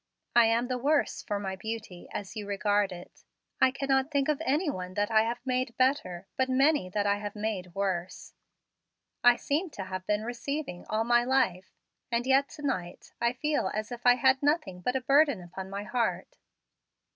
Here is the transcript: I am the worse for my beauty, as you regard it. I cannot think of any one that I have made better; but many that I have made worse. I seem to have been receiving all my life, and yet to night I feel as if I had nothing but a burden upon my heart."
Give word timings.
I 0.35 0.45
am 0.47 0.65
the 0.67 0.79
worse 0.79 1.21
for 1.21 1.37
my 1.39 1.55
beauty, 1.55 2.07
as 2.11 2.35
you 2.35 2.47
regard 2.47 2.91
it. 2.91 3.23
I 3.61 3.69
cannot 3.69 4.09
think 4.09 4.29
of 4.29 4.41
any 4.43 4.67
one 4.67 4.95
that 4.95 5.11
I 5.11 5.21
have 5.25 5.37
made 5.45 5.77
better; 5.77 6.25
but 6.37 6.49
many 6.49 6.89
that 6.89 7.05
I 7.05 7.17
have 7.19 7.35
made 7.35 7.75
worse. 7.75 8.33
I 9.23 9.35
seem 9.35 9.69
to 9.77 9.83
have 9.83 10.07
been 10.07 10.23
receiving 10.25 10.87
all 10.89 11.03
my 11.03 11.23
life, 11.23 11.69
and 12.11 12.25
yet 12.25 12.49
to 12.49 12.63
night 12.63 13.13
I 13.21 13.33
feel 13.33 13.69
as 13.75 13.91
if 13.91 14.03
I 14.07 14.15
had 14.15 14.41
nothing 14.41 14.81
but 14.81 14.95
a 14.95 15.01
burden 15.01 15.39
upon 15.39 15.69
my 15.69 15.83
heart." 15.83 16.35